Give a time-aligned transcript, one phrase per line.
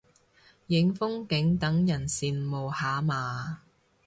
[0.65, 3.61] 影風景等人羨慕下嘛